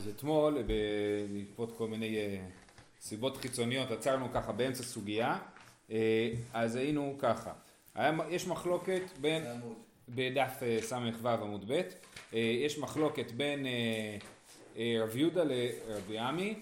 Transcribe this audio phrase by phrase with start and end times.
[0.00, 0.62] אז אתמול,
[1.32, 2.40] בעקבות כל מיני אה,
[3.00, 5.38] סיבות חיצוניות, עצרנו ככה באמצע סוגיה,
[5.90, 7.52] אה, אז היינו ככה,
[7.94, 9.44] היה, יש מחלוקת בין,
[10.08, 11.80] בדף אה, ס"ו עמוד ב',
[12.32, 13.66] יש מחלוקת בין
[14.76, 16.54] רב יהודה לרבי עמי,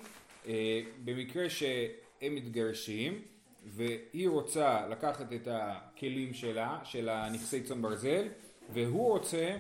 [1.05, 3.23] במקרה שהם מתגרשים
[3.65, 8.29] והיא רוצה לקחת את הכלים שלה, של הנכסי צאן ברזל,
[8.73, 9.57] והוא רוצה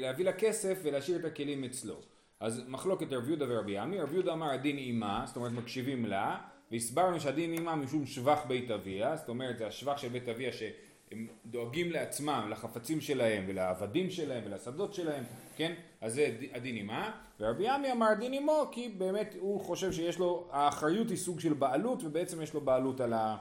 [0.00, 2.00] להביא לה כסף ולהשאיר את הכלים אצלו.
[2.40, 6.38] אז מחלוקת רב יהודה ורבי עמי, רב יהודה אמר הדין אימה, זאת אומרת מקשיבים לה,
[6.72, 11.26] והסברנו שהדין אימה משום שבח בית אביה, זאת אומרת זה השבח של בית אביה שהם
[11.46, 15.24] דואגים לעצמם, לחפצים שלהם ולעבדים שלהם ולשדות שלהם,
[15.56, 15.74] כן?
[16.00, 20.48] אז זה הדין אימה, ורבי עמי אמר הדין אימו כי באמת הוא חושב שיש לו,
[20.52, 23.36] האחריות היא סוג של בעלות ובעצם יש לו בעלות על, ה,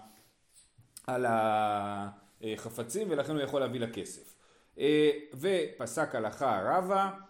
[1.08, 4.36] על החפצים ולכן הוא יכול להביא לה כסף.
[4.80, 7.27] אה, ופסק הלכה רבא, אה,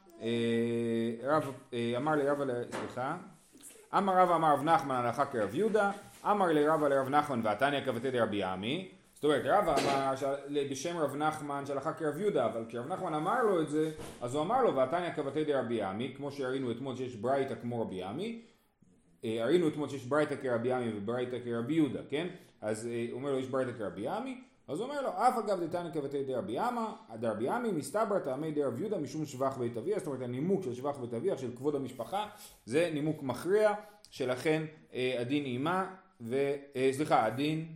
[1.23, 3.17] רב, אה, אמר לרבא, סליחה,
[3.97, 5.91] אמר רבא אמר רב נחמן הלכה כרב יהודה,
[6.25, 10.13] אמר לרבא לרב נחמן ועתניא כבתי דרבי עמי, זאת אומרת רבא אמר
[10.71, 14.43] בשם רב נחמן שהלכה כרב יהודה, אבל כשרב נחמן אמר לו את זה, אז הוא
[14.43, 18.41] אמר לו ועתניא כבתי דרבי עמי, כמו שראינו אתמול שיש ברייתא כמו רבי עמי,
[19.23, 22.27] ראינו אתמול שיש ברייתא כרבי עמי וברייתא כרבי יהודה, כן?
[22.61, 25.91] אז הוא אומר לו יש ברייתא כרבי עמי, אז הוא אומר לו, אף אגב דתניא
[25.91, 30.21] כבתי דרבי עמא, דרבי עמי מסתבר טעמי דרב יהודה משום שבח בית אביה, זאת אומרת
[30.21, 32.29] הנימוק של שבח בית אביה, של כבוד המשפחה,
[32.65, 33.73] זה נימוק מכריע,
[34.09, 36.55] שלכן אה, הדין עימה, ו...
[36.75, 37.75] אה, סליחה, הדין,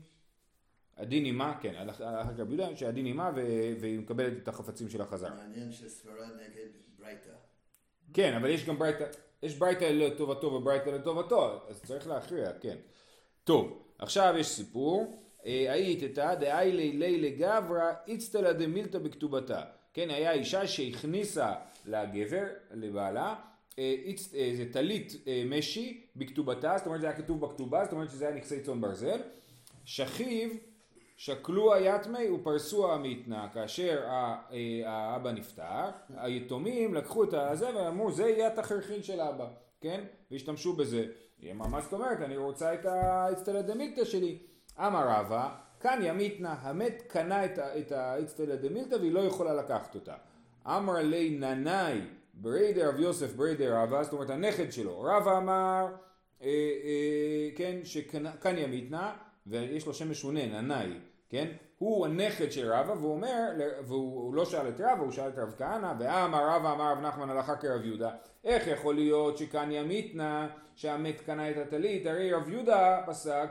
[0.98, 3.32] הדין עימה, כן, הלכה רבי יהודה, שהדין עימה
[3.80, 5.34] והיא מקבלת את החפצים של החזר.
[5.34, 7.30] מעניין שסברה נגד ברייתא.
[8.14, 9.06] כן, אבל יש גם ברייתא,
[9.44, 12.78] יש ברייתא לטובתו וברייתא לטובתו, אז צריך להכריע, כן.
[13.44, 15.21] טוב, עכשיו יש סיפור.
[15.44, 19.62] היית תא דאיילי לילה גברא איצטלה דמילתא בכתובתה.
[19.94, 21.54] כן, היה אישה שהכניסה
[21.86, 23.36] לגבר, לבעלה,
[23.80, 23.96] אה,
[24.34, 28.36] איזה טלית אה, משי בכתובתה, זאת אומרת זה היה כתוב בכתובה, זאת אומרת שזה היה
[28.36, 29.20] נכסי צאן ברזל.
[29.86, 30.58] שכיב
[31.18, 34.36] שקלו היתמי ופרסו המיתנה, כאשר אה,
[34.86, 39.48] האבא נפטר, היתומים לקחו את הזה ואמרו זה יהיה התכריכין של אבא,
[39.82, 40.04] כן?
[40.32, 41.06] והשתמשו בזה.
[41.42, 43.62] היא אמרה מה זאת אומרת, אני רוצה את האצטלה
[44.06, 44.38] שלי.
[44.88, 45.50] אמר רבא,
[45.80, 47.46] קנייה מיתנא, המת קנה
[47.80, 50.14] את האצטלא דמילתא והיא לא יכולה לקחת אותה.
[50.68, 52.02] אמר ליה ננאי
[52.34, 55.02] בריה דרב יוסף בריה דרבא, זאת אומרת הנכד שלו.
[55.02, 55.88] רבא אמר,
[56.42, 56.48] אה,
[56.84, 59.14] אה, כן, שקנייה מיתנא,
[59.48, 61.00] ויש לו שם משונה, ננאי,
[61.30, 61.52] כן?
[61.82, 63.50] הוא הנכד של רבא, והוא אומר,
[63.88, 67.30] והוא לא שאל את רבא, הוא שאל את רב כהנא, ואמר רבא אמר רב נחמן
[67.30, 68.10] הלכה כרב יהודה,
[68.44, 73.50] איך יכול להיות שכאן ימיתנה שהמת קנה את הטלית, הרי רב יהודה פסק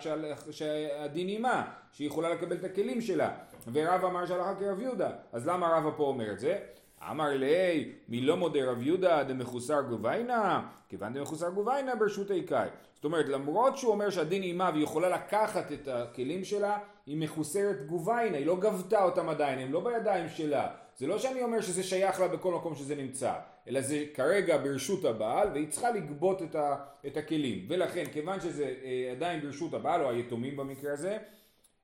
[0.50, 3.30] שהדין עימה, שהיא יכולה לקבל את הכלים שלה,
[3.72, 6.58] ורב אמר שהלכה כרב יהודה, אז למה רבא פה אומר את זה?
[7.02, 10.68] אמר לי, מי לא מודה רב יהודה דמחוסר גוביינה?
[10.88, 12.68] כיוון דמחוסר גוביינה ברשות איכאי.
[12.94, 17.86] זאת אומרת, למרות שהוא אומר שהדין עימה והיא יכולה לקחת את הכלים שלה, היא מחוסרת
[17.86, 20.68] גוביינה, היא לא גבתה אותם עדיין, הם לא בידיים שלה.
[20.96, 23.32] זה לא שאני אומר שזה שייך לה בכל מקום שזה נמצא,
[23.68, 27.66] אלא זה כרגע ברשות הבעל והיא צריכה לגבות את, ה, את הכלים.
[27.68, 31.18] ולכן, כיוון שזה אה, עדיין ברשות הבעל, או היתומים במקרה הזה,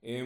[0.05, 0.23] אה,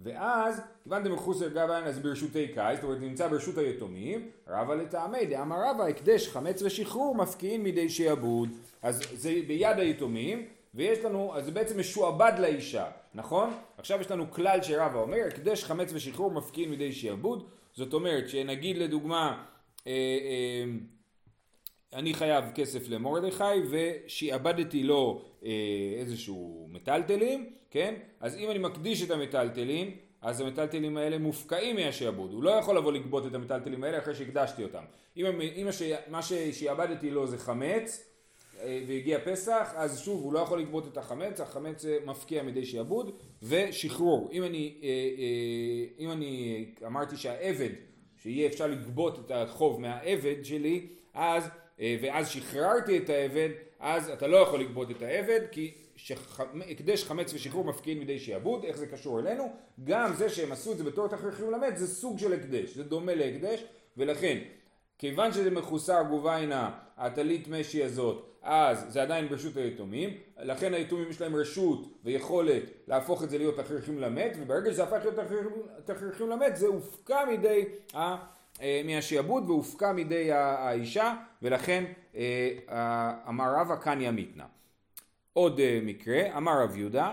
[0.00, 5.56] ואז, כיוון דמחוסר גבן אז ברשותי קאי, זאת אומרת נמצא ברשות היתומים, רבא לטעמי דאמר
[5.70, 8.48] רבא הקדש חמץ ושחרור מפקיעין מידי שעבוד,
[8.82, 13.50] אז זה ביד היתומים, ויש לנו, אז זה בעצם משועבד לאישה, נכון?
[13.78, 18.78] עכשיו יש לנו כלל שרבא אומר, הקדש חמץ ושחרור מפקיעין מידי שעבוד, זאת אומרת שנגיד
[18.78, 19.44] לדוגמה,
[19.86, 20.64] אה, אה,
[21.92, 25.22] אני חייב כסף למרדכי ושעבדתי לו
[26.00, 27.94] איזשהו מטלטלים, כן?
[28.20, 32.32] אז אם אני מקדיש את המטלטלים, אז המטלטלים האלה מופקעים מהשעבוד.
[32.32, 34.82] הוא לא יכול לבוא לגבות את המטלטלים האלה אחרי שהקדשתי אותם.
[35.16, 35.68] אם, אם
[36.08, 38.04] מה ששעבדתי לו זה חמץ,
[38.60, 42.66] אה, והגיע פסח, אז שוב הוא לא יכול לגבות את החמץ, החמץ אה, מפקיע מידי
[42.66, 43.10] שעבוד,
[43.42, 44.30] ושחרור.
[44.32, 44.74] אם אני,
[45.98, 47.70] אם אני אמרתי שהעבד,
[48.22, 51.48] שיהיה אפשר לגבות את החוב מהעבד שלי, אז
[51.80, 53.48] אה, ואז שחררתי את העבד,
[53.80, 55.74] אז אתה לא יכול לגבות את העבד, כי
[56.70, 59.52] הקדש חמץ ושחרור מפקיעים מידי שעבוד, איך זה קשור אלינו?
[59.84, 63.14] גם זה שהם עשו את זה בתור תכריכים למת, זה סוג של הקדש, זה דומה
[63.14, 63.64] להקדש,
[63.96, 64.38] ולכן,
[64.98, 71.20] כיוון שזה מחוסר גוביינה, הטלית משי הזאת, אז זה עדיין ברשות היתומים, לכן היתומים יש
[71.20, 75.14] להם רשות ויכולת להפוך את זה להיות תכריכים למת, וברגע שזה הפך להיות
[75.84, 77.64] תכריכים למת, זה הופקע מידי
[77.94, 78.37] ה...
[78.62, 81.84] אה, מהשעבוד והופקע מידי האישה ולכן
[82.16, 84.46] אה, אמר רבא קניה מיתנה.
[85.32, 87.12] עוד אה, מקרה, אמר רב יהודה,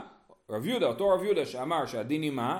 [0.50, 2.60] רב יהודה, אותו רב יהודה שאמר שהדין עימה,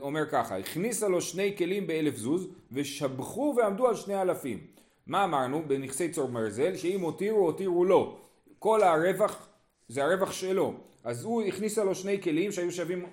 [0.00, 4.58] אומר ככה, הכניסה לו שני כלים באלף זוז ושבחו ועמדו על שני אלפים.
[5.06, 5.62] מה אמרנו?
[5.66, 8.18] בנכסי צור ברזל, שאם הותירו, הותירו לו.
[8.58, 9.48] כל הרווח,
[9.88, 10.74] זה הרווח שלו.
[11.04, 13.06] אז הוא הכניסה לו שני כלים שהיו שווים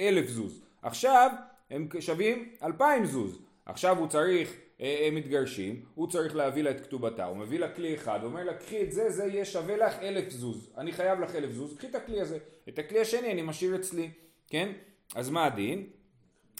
[0.00, 0.60] אלף זוז.
[0.82, 1.30] עכשיו
[1.70, 3.38] הם שווים אלפיים זוז.
[3.66, 7.94] עכשיו הוא צריך, הם מתגרשים, הוא צריך להביא לה את כתובתה, הוא מביא לה כלי
[7.94, 11.34] אחד, אומר לה קחי את זה, זה יהיה שווה לך אלף זוז, אני חייב לך
[11.34, 12.38] אלף זוז, קחי את הכלי הזה,
[12.68, 14.10] את הכלי השני אני משאיר אצלי,
[14.48, 14.72] כן?
[15.14, 15.86] אז מה הדין?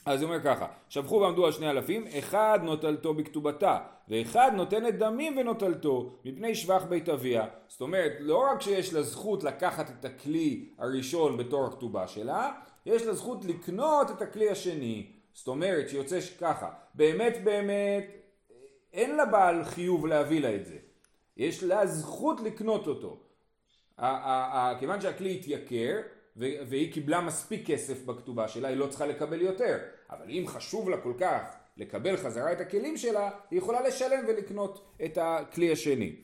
[0.06, 3.78] אז הוא אומר ככה, שבחו ועמדו על שני אלפים, אחד נוטלתו בכתובתה,
[4.08, 7.46] ואחד נותנת דמים ונוטלתו, מפני שבח בית אביה.
[7.68, 12.52] זאת אומרת, לא רק שיש לה זכות לקחת את הכלי הראשון בתור הכתובה שלה,
[12.86, 15.19] יש לה זכות לקנות את הכלי השני.
[15.40, 18.04] זאת אומרת שיוצא ככה, באמת באמת
[18.92, 20.76] אין לה בעל חיוב להביא לה את זה.
[21.36, 23.20] יש לה זכות לקנות אותו.
[24.78, 26.00] כיוון שהכלי התייקר
[26.36, 29.78] והיא קיבלה מספיק כסף בכתובה שלה, היא לא צריכה לקבל יותר.
[30.10, 34.94] אבל אם חשוב לה כל כך לקבל חזרה את הכלים שלה, היא יכולה לשלם ולקנות
[35.04, 36.16] את הכלי השני.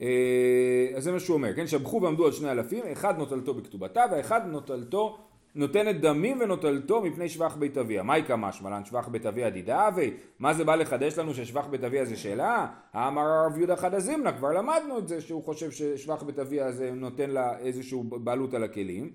[0.00, 1.66] אה, אז זה מה שהוא אומר, כן?
[1.66, 7.56] שבחו ועמדו על שני אלפים, אחד נוטלתו בכתובתה והאחד נוטלתו נותנת דמים ונוטלתו מפני שבח
[7.56, 8.02] בית אביה.
[8.02, 10.14] מהי כמשמע לן שבח בית אביה דידה אבי?
[10.38, 12.66] מה זה בא לחדש לנו ששבח בית אביה זה שאלה?
[12.94, 16.90] אמר הרב יהודה חדא זימנה, כבר למדנו את זה שהוא חושב ששבח בית אביה זה
[16.92, 19.10] נותן לה איזושהי בעלות על הכלים.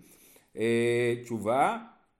[0.57, 1.77] אה, תשובה,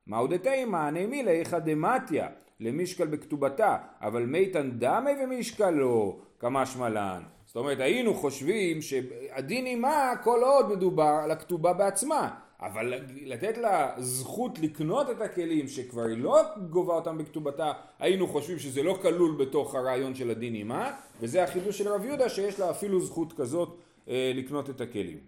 [0.07, 0.91] מהו דתימה?
[0.91, 2.27] נעמי לאיכא דמתיה
[2.59, 7.21] למשקל בכתובתה, אבל מיתן דמי ומשקל לא, כמשמע לן.
[7.45, 13.95] זאת אומרת היינו חושבים שהדין עימה כל עוד מדובר על הכתובה בעצמה אבל לתת לה
[13.99, 19.45] זכות לקנות את הכלים שכבר היא לא גובה אותם בכתובתה, היינו חושבים שזה לא כלול
[19.45, 23.77] בתוך הרעיון של הדין עימה, וזה החידוש של רב יהודה שיש לה אפילו זכות כזאת
[24.07, 25.19] אה, לקנות את הכלים.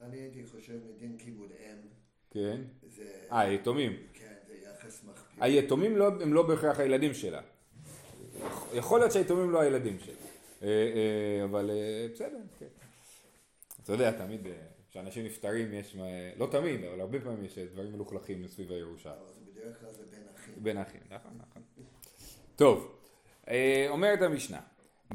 [0.00, 1.76] אני הייתי חושב מדין כיבוד אם.
[2.30, 2.60] כן.
[3.32, 3.92] אה, היתומים.
[4.14, 5.44] כן, זה יחס מחפיר.
[5.44, 7.40] היתומים לא, הם לא בהכרח הילדים שלה.
[8.74, 10.14] יכול להיות שהיתומים לא הילדים שלה.
[10.62, 12.66] אה, אה, אבל אה, בסדר, כן.
[13.82, 14.40] אתה יודע, תמיד...
[14.96, 15.96] כשאנשים נפטרים יש,
[16.36, 19.12] לא תמיד, אבל הרבה פעמים יש דברים מלוכלכים סביב הירושה.
[19.54, 20.54] בדרך כלל זה בין אחים.
[20.56, 21.62] בין אחים, נכון, נכון.
[22.56, 22.92] טוב,
[23.48, 24.60] אה, אומרת המשנה,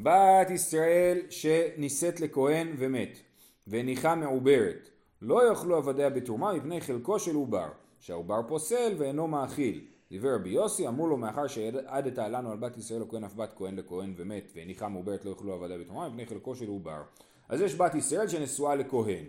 [0.00, 3.18] בת ישראל שנישאת לכהן ומת,
[3.66, 4.88] והניחה מעוברת,
[5.22, 7.68] לא יאכלו עבדיה בתרומה מפני חלקו של עובר,
[8.00, 9.84] שהעובר פוסל ואינו מאכיל.
[10.10, 13.76] דיבר רבי יוסי, אמרו לו מאחר שעדת לנו על בת ישראל לכהן אף בת כהן
[13.76, 17.02] לכהן ומת, והניחה מעוברת לא יאכלו עבדיה בתרומה מפני חלקו של עובר.
[17.48, 19.24] אז יש בת ישראל שנשואה לכהן.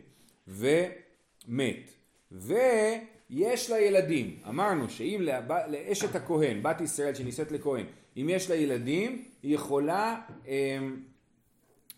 [0.48, 1.92] ומת.
[2.32, 4.40] ויש לה ילדים.
[4.50, 5.28] אמרנו שאם
[5.68, 7.86] לאשת הכהן, בת ישראל שנישאת לכהן,
[8.18, 10.16] אם יש לה ילדים, היא יכולה
[10.48, 10.78] אה,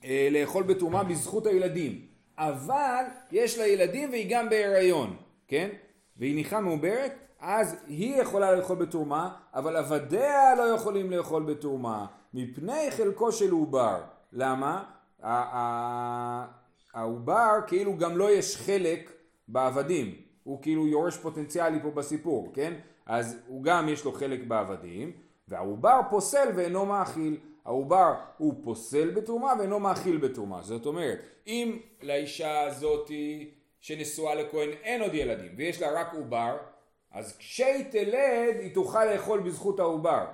[0.05, 2.05] אה, לאכול בתרומה בזכות הילדים.
[2.37, 5.15] אבל יש לה ילדים והיא גם בהיריון,
[5.47, 5.69] כן?
[6.17, 12.91] והיא ניחה מעוברת, אז היא יכולה לאכול בתרומה, אבל עבדיה לא יכולים לאכול בתרומה, מפני
[12.91, 14.01] חלקו של עובר.
[14.33, 14.83] למה?
[16.95, 19.11] העובר כאילו גם לא יש חלק
[19.47, 22.73] בעבדים, הוא כאילו יורש פוטנציאלי פה בסיפור, כן?
[23.05, 25.11] אז הוא גם יש לו חלק בעבדים,
[25.47, 27.37] והעובר פוסל ואינו מאכיל.
[27.65, 30.61] העובר הוא פוסל בתרומה ואינו מאכיל בתרומה.
[30.61, 36.57] זאת אומרת, אם לאישה הזאתי שנשואה לכהן אין עוד ילדים ויש לה רק עובר,
[37.11, 40.25] אז כשהיא תלד היא תוכל לאכול בזכות העובר.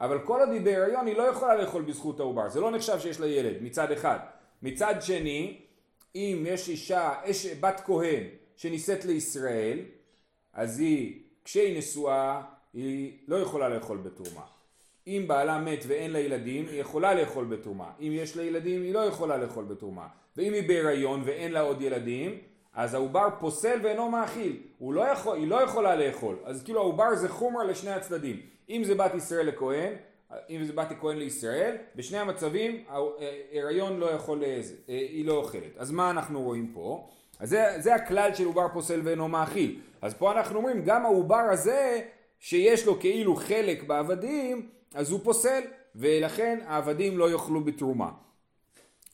[0.00, 2.48] אבל כל עוד היא בהיריון היא לא יכולה לאכול בזכות העובר.
[2.48, 4.18] זה לא נחשב שיש לה ילד מצד אחד.
[4.62, 5.67] מצד שני,
[6.14, 8.24] אם יש אישה, אש, בת כהן
[8.56, 9.78] שנישאת לישראל,
[10.52, 12.42] אז היא, כשהיא נשואה,
[12.72, 14.42] היא לא יכולה לאכול בתרומה.
[15.06, 17.90] אם בעלה מת ואין לה ילדים, היא יכולה לאכול בתרומה.
[18.00, 20.06] אם יש לה ילדים, היא לא יכולה לאכול בתרומה.
[20.36, 22.38] ואם היא בהיריון ואין לה עוד ילדים,
[22.74, 24.56] אז העובר פוסל ואינו מאכיל.
[24.80, 26.36] לא יכול, היא לא יכולה לאכול.
[26.44, 28.40] אז כאילו העובר זה חומר לשני הצדדים.
[28.68, 29.92] אם זה בת ישראל לכהן,
[30.50, 35.76] אם זה בת הכהן לישראל, בשני המצבים ההיריון לא יכול, אה, היא לא אוכלת.
[35.76, 37.08] אז מה אנחנו רואים פה?
[37.38, 39.80] אז זה, זה הכלל של עובר פוסל ואינו מאכיל.
[40.02, 42.00] אז פה אנחנו אומרים גם העובר הזה
[42.38, 45.60] שיש לו כאילו חלק בעבדים, אז הוא פוסל,
[45.94, 48.10] ולכן העבדים לא יאכלו בתרומה.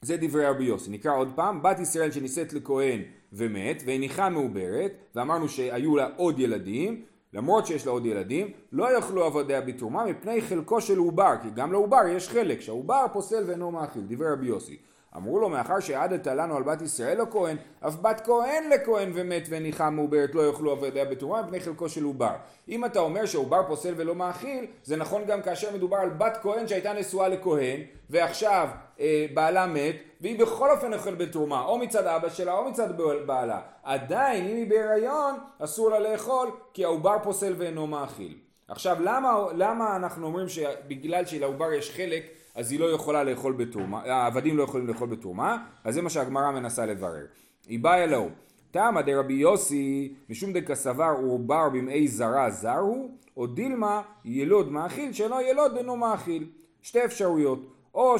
[0.02, 0.90] זה דברי רבי יוסי.
[0.90, 3.02] נקרא עוד פעם, בת ישראל שנישאת לכהן
[3.33, 7.04] ומת, והניחה מעוברת, ואמרנו שהיו לה עוד ילדים,
[7.35, 11.73] למרות שיש לה עוד ילדים, לא יאכלו עבדיה בתרומה מפני חלקו של עובר, כי גם
[11.73, 14.76] לעובר יש חלק, שהעובר פוסל ואינו מאכיל, דיבר רבי יוסי.
[15.17, 19.91] אמרו לו, מאחר שהעדת לנו על בת ישראל לכהן, אף בת כהן לכהן ומת וניחה
[19.91, 22.33] מעוברת לא יאכלו עבדיה בתרומה מפני חלקו של עובר.
[22.69, 26.69] אם אתה אומר שעובר פוסל ולא מאכיל, זה נכון גם כאשר מדובר על בת כהן
[26.69, 28.69] שהייתה נשואה לכהן, ועכשיו
[29.00, 32.88] אה, בעלה מת, והיא בכל אופן אוכלת בתרומה, או מצד אבא שלה או מצד
[33.26, 33.61] בעלה.
[33.83, 38.35] עדיין, אם היא בהיריון, אסור לה לאכול, כי העובר פוסל ואינו מאכיל.
[38.69, 42.23] עכשיו, למה, למה אנחנו אומרים שבגלל שלעובר יש חלק,
[42.54, 46.50] אז היא לא יכולה לאכול בתרומה, העבדים לא יכולים לאכול בתרומה, אז זה מה שהגמרא
[46.50, 47.26] מנסה לברר.
[47.66, 48.28] היא באה אלוהו.
[48.71, 55.40] תמא דרבי יוסי משום דקסבר עובר במאי זרה זר הוא, או דילמה ילוד מאכיל שאינו
[55.40, 56.47] ילוד אינו מאכיל.
[56.83, 57.59] שתי אפשרויות.
[57.95, 58.19] או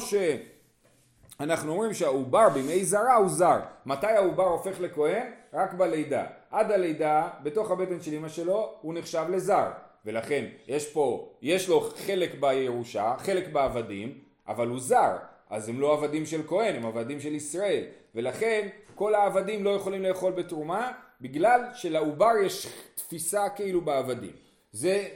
[1.39, 3.59] שאנחנו אומרים שהעובר במאי זרה הוא זר.
[3.85, 5.31] מתי העובר הופך לכהן?
[5.53, 6.25] רק בלידה.
[6.51, 9.67] עד הלידה, בתוך הבטן של אמא שלו, הוא נחשב לזר.
[10.05, 15.17] ולכן יש פה, יש לו חלק בירושה, חלק בעבדים, אבל הוא זר.
[15.49, 17.83] אז הם לא עבדים של כהן, הם עבדים של ישראל.
[18.15, 24.31] ולכן כל העבדים לא יכולים לאכול בתרומה, בגלל שלעובר יש תפיסה כאילו בעבדים.
[24.71, 25.07] זה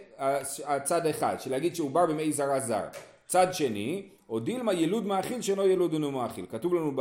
[0.66, 2.84] הצד אחד, של להגיד שעובר במאי זרה זר.
[3.28, 6.46] צד שני, או דילמה ילוד מאכיל שאינו ילוד אינו מאכיל.
[6.50, 6.92] כתוב לנו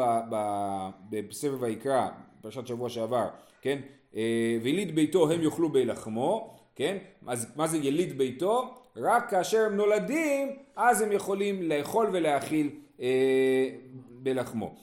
[1.11, 2.09] בספר ויקרא,
[2.41, 3.29] פרשת שבוע שעבר,
[3.63, 3.79] כן?
[4.17, 6.97] אה, ויליד ביתו הם יאכלו בלחמו, כן?
[7.27, 8.75] אז מה זה יליד ביתו?
[8.97, 12.71] רק כאשר הם נולדים, אז הם יכולים לאכול ולהאכיל
[13.01, 13.69] אה,
[14.11, 14.75] בלחמו.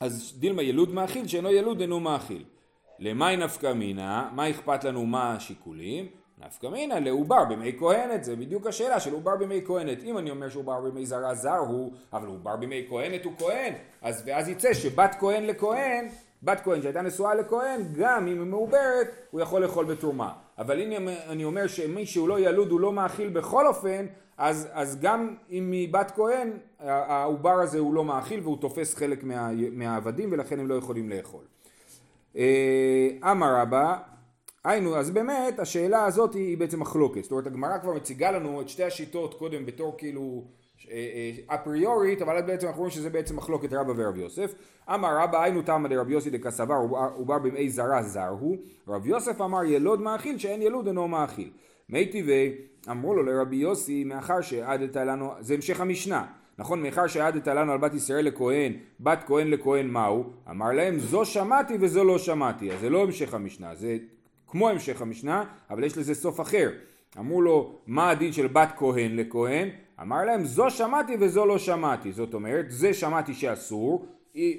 [0.00, 2.44] אז דילמה ילוד מאכיל שאינו ילוד אינו מאכיל.
[2.98, 6.06] למאי נפקא מינה, מה אכפת לנו מה השיקולים?
[6.44, 10.04] נפקא מינה לעובר בימי כהנת, זה בדיוק השאלה של עובר בימי כהנת.
[10.04, 14.22] אם אני אומר שעובר בימי זרה זר הוא, אבל עובר בימי כהנת הוא כהן, אז
[14.26, 16.08] ואז יצא שבת כהן לכהן,
[16.42, 20.32] בת כהן שהייתה נשואה לכהן, גם אם היא מעוברת, הוא יכול לאכול בתרומה.
[20.58, 24.06] אבל אם אני אומר שמי שהוא לא ילוד הוא לא מאכיל בכל אופן,
[24.38, 26.50] אז, אז גם אם היא בת כהן,
[26.80, 31.44] העובר הזה הוא לא מאכיל והוא תופס חלק מה, מהעבדים ולכן הם לא יכולים לאכול.
[32.36, 33.96] אה, אמר רבא,
[34.66, 37.22] היינו, אז באמת השאלה הזאת היא בעצם מחלוקת.
[37.22, 40.44] זאת אומרת הגמרא כבר מציגה לנו את שתי השיטות קודם בתור כאילו
[40.90, 40.94] אה,
[41.48, 44.54] אה, אפריורית, אבל בעצם אנחנו רואים שזה בעצם מחלוקת רבא ורב יוסף.
[44.94, 46.74] אמר רבא היינו תמא דרבי יוסי דקסבר
[47.16, 48.56] עובר במאי זרה זר הוא,
[48.88, 51.50] רב יוסף אמר ילוד מאכיל שאין ילוד אינו מאכיל.
[51.88, 52.52] מי טבעי
[52.90, 56.26] אמרו לו לרבי יוסי מאחר שהעדת לנו, זה המשך המשנה,
[56.58, 60.24] נכון מאחר שהעדת לנו על בת ישראל לכהן, בת כהן לכהן מהו?
[60.50, 63.96] אמר להם זו שמעתי וזו לא שמעתי, אז זה לא המשך המשנה, זה
[64.48, 66.70] כמו המשך המשנה, אבל יש לזה סוף אחר.
[67.18, 69.68] אמרו לו מה הדין של בת כהן לכהן?
[70.00, 74.06] אמר להם זו שמעתי וזו לא שמעתי, זאת אומרת זה שמעתי שאסור,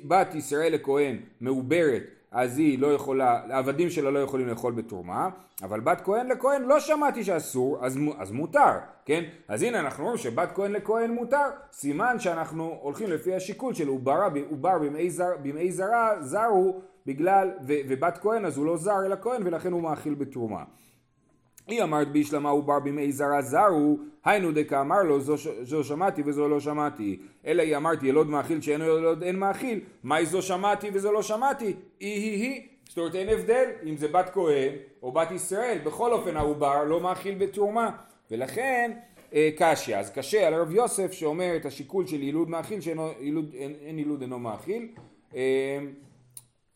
[0.08, 5.30] בת ישראל לכהן מעוברת אז היא לא יכולה, העבדים שלה לא יכולים לאכול בתרומה,
[5.64, 8.72] אבל בת כהן לכהן לא שמעתי שאסור, אז, אז מותר,
[9.06, 9.24] כן?
[9.48, 14.30] אז הנה אנחנו רואים שבת כהן לכהן מותר, סימן שאנחנו הולכים לפי השיקול של עובר,
[14.62, 19.16] במאי, זר, במאי זרה, זר הוא בגלל, ו, ובת כהן אז הוא לא זר אלא
[19.22, 20.64] כהן ולכן הוא מאכיל בתרומה.
[21.68, 26.48] היא אמרת בישלמה עובר בימי זרה זרו, היינו דקה אמר לו זו, זו שמעתי וזו
[26.48, 27.20] לא שמעתי.
[27.46, 31.66] אלא היא אמרתי ילוד מאכיל שאין ילוד אין מאכיל, מהי זו שמעתי וזו לא שמעתי?
[31.66, 32.68] היא היא היא.
[32.90, 34.74] זאת אומרת אין הבדל אם זה בת כהן
[35.04, 37.90] או בת ישראל, בכל אופן העובר לא מאכיל בתרומה.
[38.32, 38.92] ולכן
[39.34, 44.22] אה, קשיא, אז קשה על הרב יוסף שאומר את השיקול של ילוד מאכיל שאין ילוד
[44.22, 44.88] אינו מאכיל.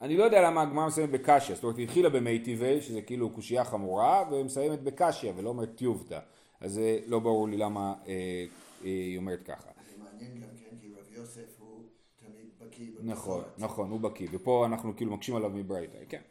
[0.02, 3.02] אה, אני לא יודע למה הגמרא מסיימת בקשיא, זאת אומרת היא התחילה במי טבעי, שזה
[3.02, 6.20] כאילו קושייה חמורה, ומסיימת בקשיא ולא אומרת טיובטה,
[6.62, 8.46] אז זה לא ברור לי למה אה, אה,
[8.84, 9.70] היא אומרת ככה.
[9.90, 11.84] זה מעניין גם כן, כי רב יוסף הוא
[12.20, 16.22] תמיד בקיא נכון, נכון, הוא בקיא, ופה אנחנו כאילו מקשים עליו מברייתא, כן.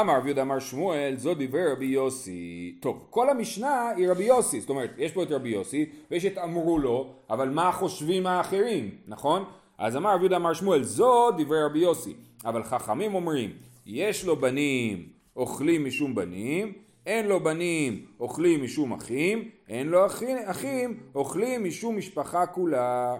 [0.00, 2.78] אמר רבי יהודה אמר שמואל, זו דיבר רבי יוסי.
[2.80, 6.38] טוב, כל המשנה היא רבי יוסי, זאת אומרת, יש פה את רבי יוסי, ויש את
[6.38, 9.44] אמרו לו, אבל מה חושבים האחרים, נכון?
[9.78, 12.14] אז אמר רבי יהודה אמר שמואל, זו דברי רבי יוסי.
[12.44, 13.50] אבל חכמים אומרים,
[13.86, 16.72] יש לו בנים אוכלים משום בנים,
[17.06, 23.16] אין לו בנים אוכלים משום אחים, אין לו אחים, אחים אוכלים משום משפחה כולה.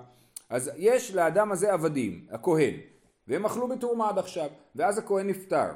[0.50, 2.74] אז יש לאדם הזה עבדים, הכהן,
[3.28, 5.68] והם אכלו בתרומה עד עכשיו, ואז הכהן נפטר.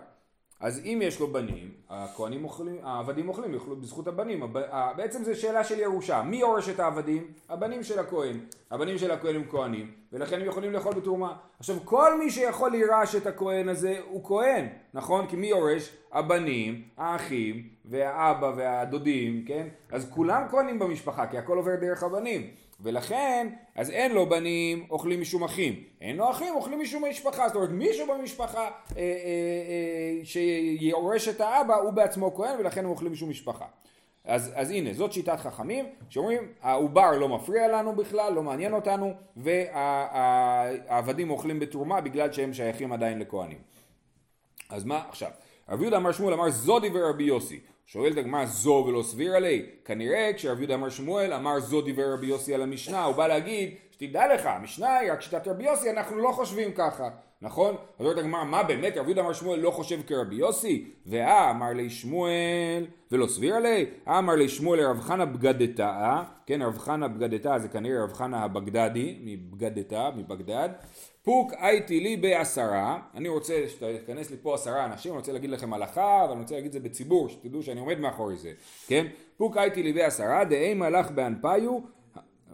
[0.60, 4.52] אז אם יש לו בנים, הכהנים אוכלים, העבדים אוכלים, יאכלו בזכות הבנים.
[4.96, 6.22] בעצם זו שאלה של ירושה.
[6.22, 7.26] מי יורש את העבדים?
[7.48, 8.40] הבנים של הכהן.
[8.70, 11.36] הבנים של הכהן הם כהנים, ולכן הם יכולים לאכול בתרומה.
[11.58, 15.26] עכשיו, כל מי שיכול לירש את הכהן הזה הוא כהן, נכון?
[15.26, 15.92] כי מי יורש?
[16.12, 19.68] הבנים, האחים, והאבא והדודים, כן?
[19.92, 22.50] אז כולם כהנים במשפחה, כי הכל עובר דרך הבנים.
[22.80, 27.56] ולכן, אז אין לו בנים אוכלים משום אחים, אין לו אחים אוכלים משום משפחה, זאת
[27.56, 33.12] אומרת מישהו במשפחה אה, אה, אה, שיורש את האבא הוא בעצמו כהן ולכן הם אוכלים
[33.12, 33.66] משום משפחה.
[34.24, 39.12] אז, אז הנה, זאת שיטת חכמים, שאומרים העובר לא מפריע לנו בכלל, לא מעניין אותנו,
[39.36, 43.75] והעבדים אוכלים בתרומה בגלל שהם שייכים עדיין לכהנים.
[44.70, 45.30] אז מה עכשיו?
[45.68, 49.66] רבי יהודה אמר שמואל אמר זו דיבר רבי יוסי, שואלת הגמרא זו ולא סבירה לי,
[49.84, 53.74] כנראה כשרב יהודה אמר שמואל אמר זו דיבר רבי יוסי על המשנה, הוא בא להגיד
[53.90, 57.08] שתדע לך, המשנה היא רק שיטת רבי יוסי, אנחנו לא חושבים ככה,
[57.42, 57.74] נכון?
[57.74, 60.90] אז אומרת הגמרא, מה באמת רב יהודה אמר שמואל לא חושב כרבי יוסי?
[61.06, 66.78] ואה אמר לי שמואל ולא סבירה לי, אמר לי שמואל לרב חנה בגדתה, כן רב
[66.78, 70.68] חנה בגדתה זה כנראה רב חנה הבגדדי, מבגדתה, מבגדד,
[71.22, 75.72] פוק הייתי לי בעשרה, אני רוצה שתיכנס לי פה עשרה אנשים, אני רוצה להגיד לכם
[75.72, 78.52] הלכה, ואני רוצה להגיד את זה בציבור, שתדעו שאני עומד מאחורי זה,
[78.86, 79.06] כן?
[79.36, 81.78] פוק הייתי לי בעשרה, דאי מלאך באנפיו,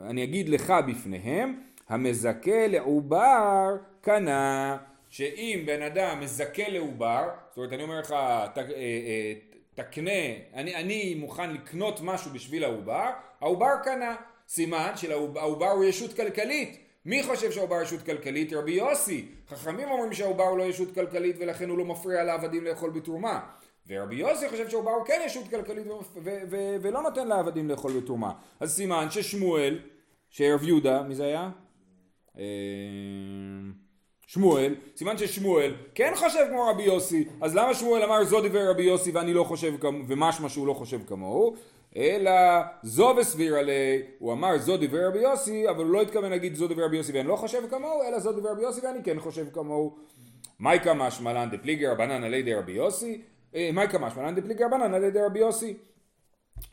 [0.00, 4.76] אני אגיד לך בפניהם, המזכה לעובר קנה,
[5.08, 8.14] שאם בן אדם מזכה לעובר, זאת אומרת אני אומר לך,
[8.54, 9.32] ת, אה, אה,
[9.74, 10.10] תקנה,
[10.54, 13.10] אני, אני מוכן לקנות משהו בשביל העובר,
[13.40, 14.16] העובר קנה,
[14.48, 18.52] סימן שלעובר הוא ישות כלכלית, מי חושב שהעובר ישות כלכלית?
[18.52, 19.26] רבי יוסי.
[19.48, 23.40] חכמים אומרים שהעובר הוא לא ישות כלכלית ולכן הוא לא מפריע לעבדים לאכול בתרומה.
[23.88, 25.86] ורבי יוסי חושב שהעובר הוא כן ישות כלכלית
[26.82, 28.32] ולא נותן לעבדים לאכול בתרומה.
[28.60, 29.78] אז סימן ששמואל,
[30.30, 31.50] שרב יהודה, מי זה היה?
[32.38, 32.44] אה,
[34.26, 38.82] שמואל, סימן ששמואל כן חושב כמו רבי יוסי, אז למה שמואל אמר זו דיבר רבי
[38.82, 41.54] יוסי ואני לא חושב כמוהו, ומשמע שהוא לא חושב כמוהו?
[41.96, 42.30] אלא
[42.82, 46.68] זו וסבירה לי, הוא אמר זו דברי רבי יוסי, אבל הוא לא התכוון להגיד זו
[46.68, 49.46] דברי רבי יוסי ואני לא חושב כמוהו, אלא זו דברי רבי יוסי ואני כן חושב
[49.52, 49.96] כמוהו.
[50.60, 53.20] מייקה משמלן דפליגר רבנן על ידי רבי יוסי,
[53.54, 55.76] אה, מייקה משמלן דפליגר רבנן על ידי רבי יוסי.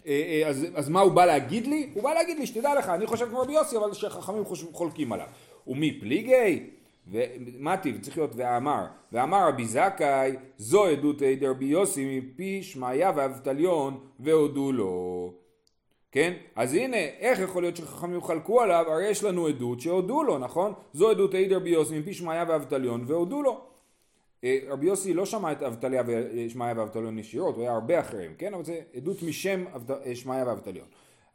[0.08, 0.44] אה,
[0.76, 1.90] אז מה הוא בא להגיד לי?
[1.94, 5.28] הוא בא להגיד לי שתדע לך, אני חושב כמו רבי יוסי, אבל שחכמים חולקים עליו.
[5.70, 6.70] ומי פליגי?
[7.12, 14.72] ומתי, צריך להיות ואמר, ואמר רבי זכאי, זו עדות דרבי יוסי מפי שמעיה ואבטליון והודו
[14.72, 15.34] לו.
[16.12, 16.34] כן?
[16.56, 18.86] אז הנה, איך יכול להיות שחכמים חלקו עליו?
[18.88, 20.74] הרי יש לנו עדות שהודו לו, נכון?
[20.94, 23.62] זו עדות רבי יוסי מפי שמעיה ואבטליון והודו לו.
[24.44, 28.54] אה, רבי יוסי לא שמע את אבטליה ושמעיה ואבטליון ישירות, הוא היה הרבה אחריהם, כן?
[28.54, 29.66] אבל זה עדות משם
[30.06, 30.88] אה, שמעיה ואבטליון.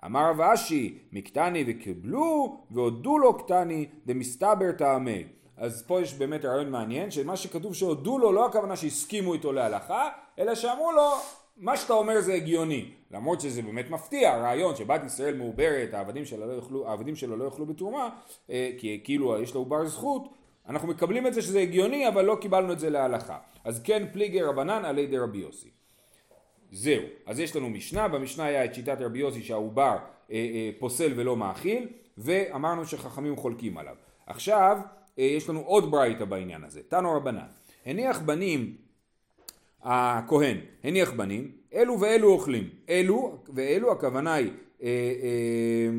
[0.07, 5.25] אמר רב אשי, מקטני וקיבלו והודו לו קטני דמסתבר טעמי.
[5.57, 10.09] אז פה יש באמת רעיון מעניין, שמה שכתוב שהודו לו לא הכוונה שהסכימו איתו להלכה,
[10.39, 11.11] אלא שאמרו לו,
[11.57, 12.91] מה שאתה אומר זה הגיוני.
[13.11, 18.09] למרות שזה באמת מפתיע, הרעיון שבת ישראל מעוברת, העבדים שלו לא יאכלו, שלו לא בתרומה,
[18.51, 20.29] אה, כי כאילו יש לו בר זכות,
[20.69, 23.39] אנחנו מקבלים את זה שזה הגיוני, אבל לא קיבלנו את זה להלכה.
[23.65, 25.84] אז כן פליגי רבנן עלי די רבי יוסי.
[26.75, 29.97] זהו, אז יש לנו משנה, במשנה היה את שיטת רבי יוסי שהעובר
[30.31, 33.95] אה, אה, פוסל ולא מאכיל, ואמרנו שחכמים חולקים עליו.
[34.27, 34.79] עכשיו,
[35.19, 36.81] אה, יש לנו עוד ברייתא בעניין הזה.
[36.89, 37.47] תנו רבנן.
[37.87, 38.77] הניח בנים
[39.83, 42.69] הכהן, הניח בנים, אלו ואלו אוכלים.
[42.89, 44.51] אלו ואלו הכוונה היא
[44.83, 44.89] אה,
[45.23, 45.91] אה,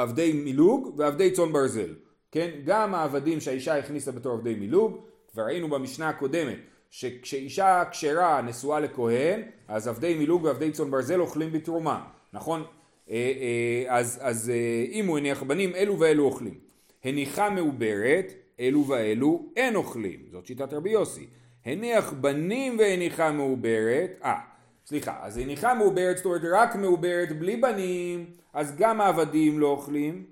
[0.00, 1.94] עבדי מילוג ועבדי צאן ברזל.
[2.30, 2.50] כן?
[2.64, 4.96] גם העבדים שהאישה הכניסה בתור עבדי מילוג,
[5.32, 6.58] כבר ראינו במשנה הקודמת
[6.92, 12.64] שכשאישה כשרה נשואה לכהן, אז עבדי מילוג ועבדי צאן ברזל אוכלים בתרומה, נכון?
[13.88, 14.52] אז, אז
[14.92, 16.54] אם הוא הניח בנים, אלו ואלו אוכלים.
[17.04, 21.26] הניחה מעוברת, אלו ואלו אין אוכלים, זאת שיטת רבי יוסי.
[21.66, 24.40] הניח בנים והניחה מעוברת, אה,
[24.86, 30.24] סליחה, אז הניחה מעוברת, זאת אומרת רק מעוברת בלי בנים, אז גם העבדים לא אוכלים,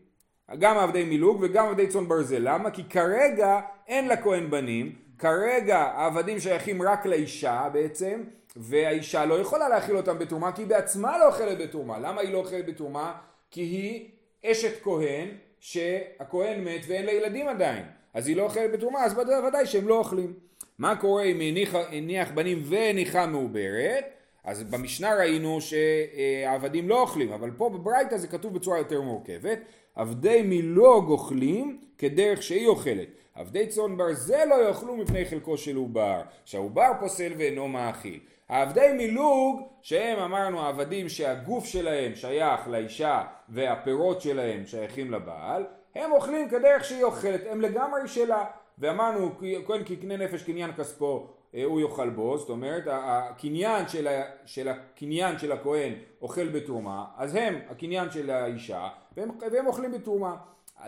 [0.58, 2.38] גם עבדי מילוג וגם עבדי צאן ברזל.
[2.40, 2.70] למה?
[2.70, 8.22] כי כרגע אין לכהן בנים, כרגע העבדים שייכים רק לאישה בעצם,
[8.56, 11.98] והאישה לא יכולה להאכיל אותם בתרומה כי היא בעצמה לא אוכלת בתרומה.
[11.98, 13.12] למה היא לא אוכלת בתרומה?
[13.50, 14.08] כי היא
[14.46, 15.28] אשת כהן
[15.60, 19.98] שהכהן מת ואין לה ילדים עדיין, אז היא לא אוכלת בתרומה, אז ודאי שהם לא
[19.98, 20.34] אוכלים.
[20.78, 24.04] מה קורה אם הניח, הניח בנים והניחה מעוברת?
[24.44, 29.58] אז במשנה ראינו שהעבדים לא אוכלים, אבל פה בברייתא זה כתוב בצורה יותר מורכבת.
[29.94, 33.08] עבדי מילוג אוכלים כדרך שהיא אוכלת.
[33.34, 38.20] עבדי צאן ברזל לא יאכלו מפני חלקו של עובר, שהעובר פוסל ואינו מאכיל.
[38.48, 46.48] העבדי מילוג, שהם אמרנו העבדים שהגוף שלהם שייך לאישה והפירות שלהם שייכים לבעל, הם אוכלים
[46.48, 48.44] כדרך שהיא אוכלת, הם לגמרי שלה.
[48.78, 49.30] ואמרנו,
[49.66, 54.68] כהן כקנה נפש קניין כספו אה, הוא יאכל בו, זאת אומרת הקניין של, ה, של
[54.68, 60.36] הקניין של הכהן אוכל בתרומה, אז הם הקניין של האישה והם, והם אוכלים בתרומה.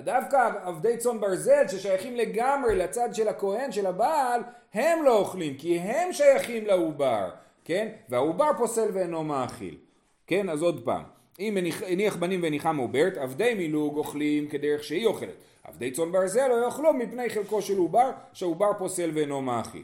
[0.01, 4.41] דווקא עבדי צאן ברזל ששייכים לגמרי לצד של הכהן של הבעל
[4.75, 7.31] הם לא אוכלים כי הם שייכים לעובר
[7.65, 7.89] כן?
[8.09, 9.77] והעובר פוסל ואינו מאכיל.
[10.27, 10.49] כן?
[10.49, 11.03] אז עוד פעם.
[11.41, 15.35] אם הניח בנים והניחה מעוברת, עבדי מילוג אוכלים כדרך שהיא אוכלת.
[15.65, 19.83] עבדי צאן ברזל לא יאכלו מפני חלקו של עובר, שהעובר פוסל ואינו מאכיל.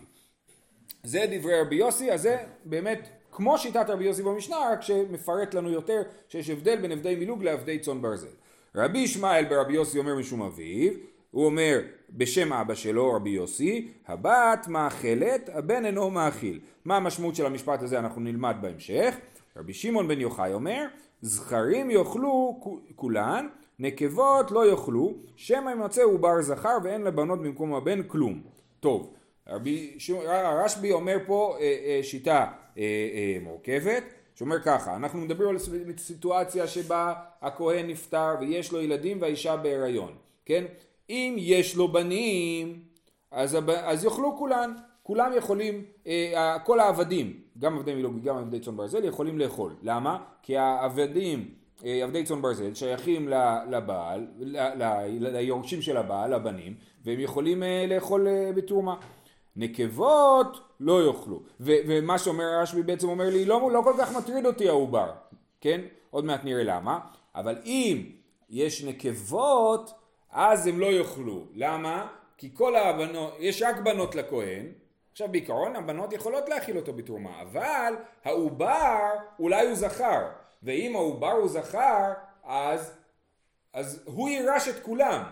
[1.02, 5.70] זה דברי רבי יוסי, אז זה באמת כמו שיטת רבי יוסי במשנה, רק שמפרט לנו
[5.70, 8.28] יותר שיש הבדל בין עבדי מילוג לעבדי צאן ברזל.
[8.74, 10.92] רבי ישמעאל ברבי יוסי אומר משום אביו,
[11.30, 16.60] הוא אומר בשם אבא שלו רבי יוסי, הבת מאכלת, הבן אינו מאכיל.
[16.84, 19.14] מה המשמעות של המשפט הזה אנחנו נלמד בהמשך.
[19.56, 20.86] רבי שמעון בן יוחאי אומר,
[21.22, 22.60] זכרים יאכלו
[22.96, 28.42] כולן, נקבות לא יאכלו, שמא ימצא עובר זכר ואין לבנות במקום הבן כלום.
[28.80, 29.14] טוב,
[29.46, 32.46] הרשב"י אומר פה אה, אה, שיטה
[32.78, 34.02] אה, מורכבת,
[34.38, 35.58] שאומר ככה, אנחנו מדברים על
[35.98, 40.12] סיטואציה שבה הכהן נפטר ויש לו ילדים והאישה בהיריון,
[40.44, 40.64] כן?
[41.10, 42.80] אם יש לו בנים,
[43.30, 43.70] אז, הב...
[43.70, 49.04] אז יאכלו כולן, כולם יכולים, אה, כל העבדים, גם עבדי מילוג גם עבדי צאן ברזל,
[49.04, 49.72] יכולים לאכול.
[49.82, 50.18] למה?
[50.42, 51.48] כי העבדים,
[51.84, 53.28] אה, עבדי צאן ברזל, שייכים
[53.70, 56.74] לבעל, ל, ל, ליורשים של הבעל, לבנים,
[57.04, 58.96] והם יכולים אה, לאכול אה, בתרומה.
[59.58, 61.42] נקבות לא יאכלו.
[61.60, 65.12] ומה שאומר רשב"י בעצם אומר לי, לא, לא כל כך מטריד אותי העובר,
[65.60, 65.80] כן?
[66.10, 66.98] עוד מעט נראה למה.
[67.34, 68.02] אבל אם
[68.50, 69.90] יש נקבות,
[70.30, 71.44] אז הם לא יאכלו.
[71.54, 72.06] למה?
[72.36, 74.66] כי כל הבנות, יש רק בנות לכהן,
[75.12, 77.94] עכשיו בעיקרון הבנות יכולות להכיל אותו בתרומה, אבל
[78.24, 80.28] העובר אולי הוא זכר,
[80.62, 82.12] ואם העובר הוא זכר,
[82.44, 82.98] אז,
[83.72, 85.22] אז הוא יירש את כולם,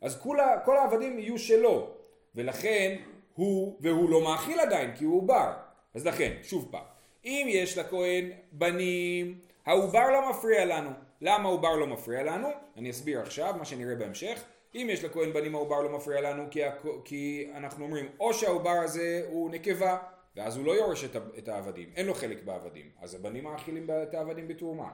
[0.00, 1.90] אז כל, כל העבדים יהיו שלו,
[2.34, 2.96] ולכן
[3.36, 5.52] הוא, והוא לא מאכיל עדיין כי הוא עובר.
[5.94, 6.84] אז לכן, שוב פעם,
[7.24, 10.90] אם יש לכהן בנים, העובר לא מפריע לנו.
[11.20, 12.48] למה העובר לא מפריע לנו?
[12.76, 14.44] אני אסביר עכשיו, מה שנראה בהמשך.
[14.74, 16.60] אם יש לכהן בנים העובר לא מפריע לנו כי,
[17.04, 19.98] כי אנחנו אומרים או שהעובר הזה הוא נקבה
[20.36, 24.14] ואז הוא לא יורש את, את העבדים, אין לו חלק בעבדים, אז הבנים מאכילים את
[24.14, 24.88] העבדים בתרומה.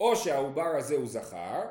[0.00, 1.62] או שהעובר הזה הוא זכר,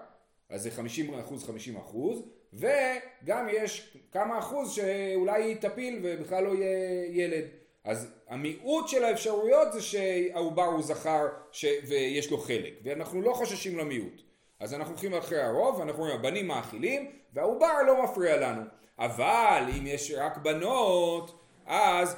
[0.50, 6.56] אז זה 50 אחוז 50 אחוז, וגם יש כמה אחוז שאולי היא תפיל ובכלל לא
[6.56, 7.46] יהיה ילד.
[7.84, 11.66] אז המיעוט של האפשרויות זה שהעובר הוא זכר ש...
[11.88, 14.22] ויש לו חלק, ואנחנו לא חוששים למיעוט.
[14.60, 18.62] אז אנחנו הולכים אחרי הרוב, ואנחנו אומרים הבנים מאכילים, והעובר לא מפריע לנו.
[19.00, 22.16] אבל אם יש רק בנות, אז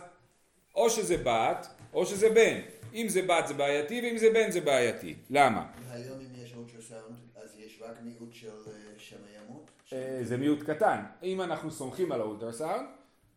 [0.76, 2.60] או שזה בת, או שזה בן.
[2.94, 5.16] אם זה בת זה בעייתי, ואם זה בן זה בעייתי.
[5.30, 5.66] למה?
[5.92, 9.70] היום אם יש אולטרסאונד, אז יש רק מיעוט של אה, שמא ימות?
[9.70, 9.75] אה,
[10.22, 11.04] זה מיעוט קטן.
[11.24, 12.86] אם אנחנו סומכים על האולטרסאונד,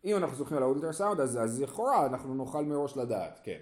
[0.05, 3.57] אם אנחנו סומכים על האולטרסאונד, אז, אז לכאורה אנחנו נוכל מראש לדעת, כן.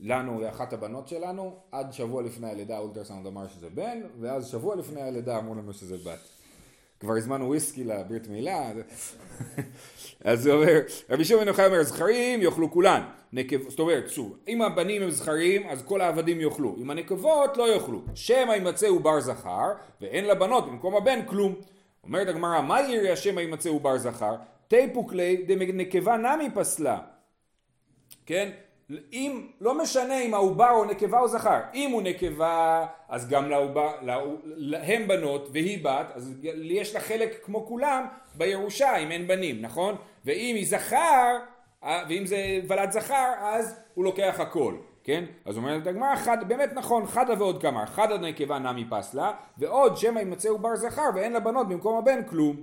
[0.00, 5.02] לנו, אחת הבנות שלנו, עד שבוע לפני הלידה האולטרסאונד אמר שזה בן, ואז שבוע לפני
[5.02, 6.28] הלידה אמרו לנו שזה בת.
[7.00, 8.72] כבר הזמנו וויסקי לברית מילה,
[10.24, 14.62] אז הוא אומר, רבי שמעון יוחאי אומר, זכרים יאכלו כולן, נקב, זאת אומרת, שוב, אם
[14.62, 19.72] הבנים הם זכרים, אז כל העבדים יאכלו, אם הנקבות לא יאכלו, שמא יימצא עובר זכר,
[20.00, 21.54] ואין לבנות במקום הבן כלום.
[22.04, 24.36] אומרת הגמרא, מה יראה השמא יימצא עובר זכר?
[24.68, 26.98] תיפוק ליה דנקבה נמי פסלה.
[28.26, 28.50] כן?
[29.12, 33.92] אם, לא משנה אם העובר או נקבה או זכר, אם הוא נקבה אז גם לעובר,
[34.44, 39.96] להם בנות והיא בת, אז יש לה חלק כמו כולם בירושה אם אין בנים, נכון?
[40.24, 41.38] ואם היא זכר,
[41.82, 45.24] ואם זה ולד זכר, אז הוא לוקח הכל, כן?
[45.44, 46.14] אז אומרת הגמרא,
[46.48, 51.32] באמת נכון, חדה ועוד כמה, חדה נקבה נמי פסלה, ועוד שמא ימצא עובר זכר ואין
[51.32, 52.56] לה בנות במקום הבן כלום.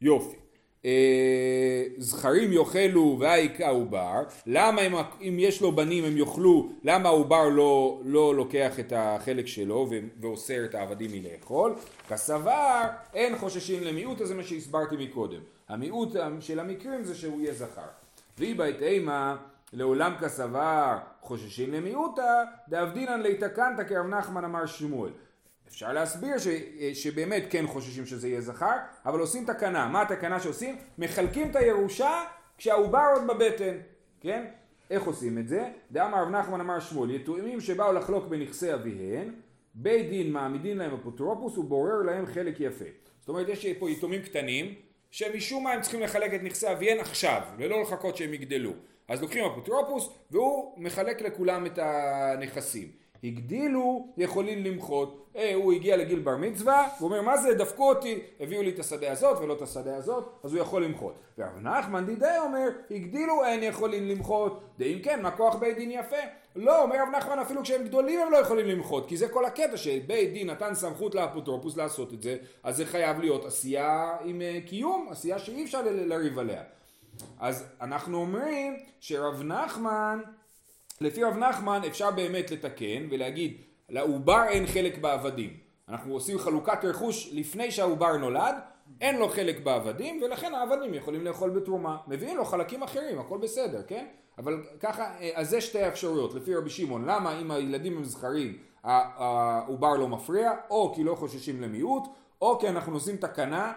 [0.00, 0.36] יופי.
[0.84, 7.48] אה, זכרים יאכלו והיכה עובר, למה אם, אם יש לו בנים הם יאכלו, למה העובר
[7.48, 9.88] לא, לא לוקח את החלק שלו
[10.20, 11.74] ואוסר את העבדים מלאכול?
[12.08, 12.82] כסבר
[13.14, 15.40] אין חוששים למיעוט, זה מה שהסברתי מקודם.
[15.68, 17.88] המיעוט של המקרים זה שהוא יהיה זכר.
[18.38, 19.36] והיא בית אימה
[19.72, 25.12] לעולם כסבר חוששים למיעוטה, דאבדינן ליתקנתא כרב נחמן אמר שמואל.
[25.68, 26.48] אפשר להסביר ש,
[26.94, 29.88] שבאמת כן חוששים שזה יהיה זכר, אבל עושים תקנה.
[29.88, 30.76] מה התקנה שעושים?
[30.98, 32.24] מחלקים את הירושה
[32.58, 33.76] כשהעובר עוד בבטן,
[34.20, 34.44] כן?
[34.90, 35.68] איך עושים את זה?
[35.92, 39.34] דאמר רב נחמן אמר שמואל, יתומים שבאו לחלוק בנכסי אביהן,
[39.74, 42.84] בית דין מעמידים להם אפוטרופוס ובורר להם חלק יפה.
[43.20, 44.74] זאת אומרת יש פה יתומים קטנים
[45.10, 48.72] שמשום מה הם צריכים לחלק את נכסי אביהן עכשיו ולא לחכות שהם יגדלו.
[49.10, 52.88] אז לוקחים אפוטרופוס והוא מחלק לכולם את הנכסים.
[53.24, 55.16] הגדילו יכולים למחות.
[55.36, 58.78] אה, הוא הגיע לגיל בר מצווה, הוא אומר מה זה דפקו אותי, הביאו לי את
[58.78, 61.14] השדה הזאת ולא את השדה הזאת, אז הוא יכול למחות.
[61.38, 66.16] ורב נחמן דידי אומר, הגדילו אין יכולים למחות, דאם כן מה כוח בית דין יפה.
[66.56, 69.76] לא, אומר רב נחמן אפילו כשהם גדולים הם לא יכולים למחות, כי זה כל הקטע
[69.76, 74.58] שבית דין נתן סמכות לאפוטרופוס לעשות את זה, אז זה חייב להיות עשייה עם אה,
[74.66, 76.62] קיום, עשייה שאי אפשר לריב עליה.
[77.38, 80.20] אז אנחנו אומרים שרב נחמן
[81.00, 83.56] לפי רב נחמן אפשר באמת לתקן ולהגיד
[83.88, 85.56] לעובר אין חלק בעבדים.
[85.88, 88.54] אנחנו עושים חלוקת רכוש לפני שהעובר נולד,
[89.00, 91.96] אין לו חלק בעבדים ולכן העבדים יכולים לאכול בתרומה.
[92.08, 94.06] מביאים לו חלקים אחרים, הכל בסדר, כן?
[94.38, 97.04] אבל ככה, אז זה שתי האפשרויות לפי רבי שמעון.
[97.04, 102.02] למה אם הילדים הם זכרים העובר לא מפריע, או כי לא חוששים למיעוט,
[102.40, 103.72] או כי אנחנו עושים תקנה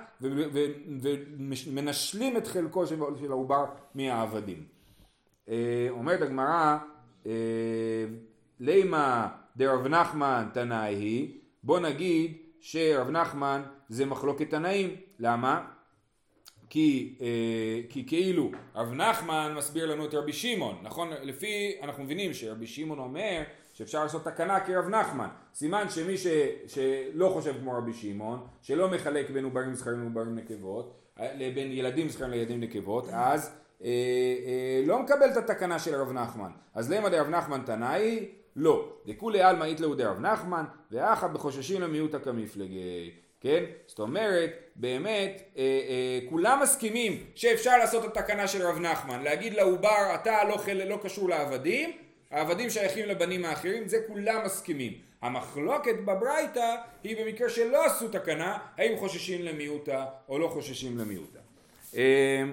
[1.68, 4.64] ומנשלים את חלקו של של העובר מהעבדים.
[5.50, 6.78] אה, אומרת הגמרא,
[7.26, 7.32] אה,
[8.60, 15.66] לימה דרב נחמן תנאי היא, בוא נגיד שרב נחמן זה מחלוקת תנאים, למה?
[16.70, 21.10] כי, אה, כי כאילו רב נחמן מסביר לנו את רבי שמעון, נכון?
[21.22, 26.28] לפי, אנחנו מבינים שרבי שמעון אומר שאפשר לעשות תקנה כרב נחמן, סימן שמי ש,
[26.68, 32.32] שלא חושב כמו רבי שמעון, שלא מחלק בין עוברים זכרים לעוברים נקבות, לבין ילדים זכרים
[32.32, 33.52] לילדים נקבות, אז
[33.84, 36.52] אה, אה, לא מקבל את התקנה של רב נחמן.
[36.74, 38.30] אז למה דרב נחמן תנאי?
[38.56, 38.94] לא.
[39.06, 43.12] דכולי עלמא איתלהו דרב נחמן, ואחא בחוששים למיעוטא כמפלגי.
[43.42, 43.64] כן?
[43.88, 49.54] זאת אומרת, באמת, אה, אה, כולם מסכימים שאפשר לעשות את התקנה של רב נחמן, להגיד
[49.54, 51.92] לעובר, אתה לא, חל, לא קשור לעבדים,
[52.34, 54.94] העבדים שייכים לבנים האחרים, זה כולם מסכימים.
[55.22, 61.40] המחלוקת בברייתא היא במקרה שלא עשו תקנה, האם חוששים למיעוטה או לא חוששים למיעוטה.
[61.96, 62.44] אה,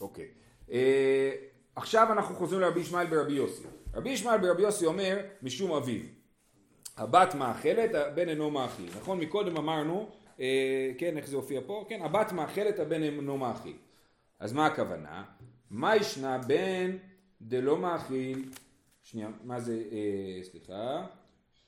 [0.00, 0.26] אוקיי.
[0.72, 1.30] אה,
[1.76, 3.62] עכשיו אנחנו חוזרים לרבי ישמעאל ברבי יוסי.
[3.94, 6.00] רבי ישמעאל ברבי יוסי אומר, משום אביו.
[6.96, 8.90] הבת מאכלת, הבן אינו מאכיל.
[9.00, 9.20] נכון?
[9.20, 10.08] מקודם אמרנו,
[10.40, 11.84] אה, כן, איך זה הופיע פה?
[11.88, 13.76] כן, הבת מאכלת, הבן אינו מאכיל.
[14.40, 15.24] אז מה הכוונה?
[15.70, 16.96] מה ישנה בן
[17.42, 18.48] דלא מאכיל,
[19.02, 21.06] שנייה, מה זה, אה, סליחה,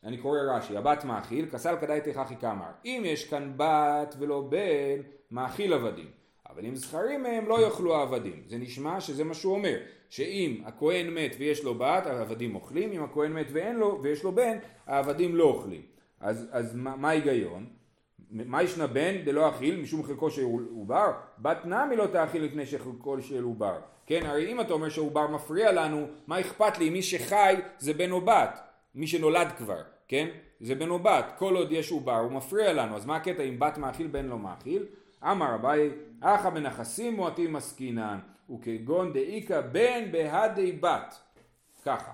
[0.05, 2.71] אני קורא רש"י, הבת מאכיל, כסל כדאי תככי כאמר.
[2.85, 6.11] אם יש כאן בת ולא בן, מאכיל עבדים.
[6.51, 8.43] אבל אם זכרים מהם לא יאכלו העבדים.
[8.47, 13.05] זה נשמע שזה מה שהוא אומר, שאם הכהן מת ויש לו בת, העבדים אוכלים, אם
[13.05, 15.83] הכהן מת ואין לו, ויש לו בן, העבדים לא אוכלים.
[16.21, 17.67] אז, אז מה ההיגיון?
[18.33, 20.43] מה ישנה בן דלא אכיל משום חלקו של
[20.75, 21.13] עובר?
[21.39, 23.79] בת נמי לא תאכיל לפני שחלקו של עובר.
[24.07, 26.91] כן, הרי אם אתה אומר שעובר מפריע לנו, מה אכפת לי?
[26.91, 28.61] מי שחי זה בן או בת,
[28.95, 30.29] מי שנולד כבר, כן?
[30.61, 33.59] זה בן או בת, כל עוד יש עובר הוא מפריע לנו, אז מה הקטע אם
[33.59, 34.87] בת מאכיל בן לא מאכיל?
[35.23, 35.91] אמר אביי,
[36.21, 38.19] אחא בנכסים מועטים עסקינן,
[38.51, 41.15] וכגון דאיכא בן בהדי בת.
[41.85, 42.13] ככה,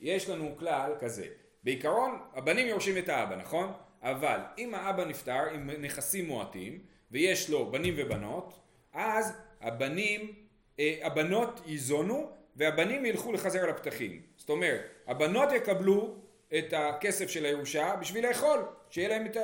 [0.00, 1.26] יש לנו כלל כזה,
[1.64, 3.72] בעיקרון הבנים יורשים את האבא, נכון?
[4.04, 6.78] אבל אם האבא נפטר עם נכסים מועטים,
[7.10, 8.60] ויש לו בנים ובנות,
[8.92, 10.32] אז הבנים,
[10.78, 14.22] אה, הבנות ייזונו, והבנים ילכו לחזר על הפתחים.
[14.36, 16.14] זאת אומרת, הבנות יקבלו
[16.58, 19.40] את הכסף של הירושה בשביל לאכול, שיהיה להם את ה...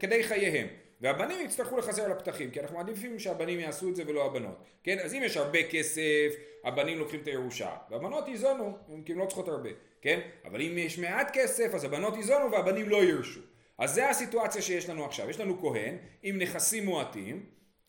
[0.00, 0.66] כדי חייהם.
[1.00, 4.64] והבנים יצטרכו לחזר על הפתחים, כי אנחנו מעדיפים שהבנים יעשו את זה ולא הבנות.
[4.84, 4.98] כן?
[4.98, 6.32] אז אם יש הרבה כסף,
[6.64, 9.70] הבנים לוקחים את הירושה, והבנות ייזונו, כי הן לא צריכות הרבה,
[10.02, 10.20] כן?
[10.44, 13.40] אבל אם יש מעט כסף, אז הבנות ייזונו והבנים לא ירשו.
[13.78, 15.30] אז זה הסיטואציה שיש לנו עכשיו.
[15.30, 17.46] יש לנו כהן עם נכסים מועטים,